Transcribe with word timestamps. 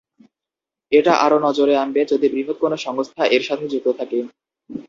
এটা 0.91 1.13
আরো 1.25 1.37
নজরে 1.45 1.73
আনবে 1.77 2.01
যদি 2.11 2.27
বৃহৎ 2.33 2.57
কোন 2.59 2.73
সংস্থা 2.85 3.23
এর 3.35 3.43
সাথে 3.47 3.65
যুক্ত 3.67 3.87
থাকে। 3.99 4.17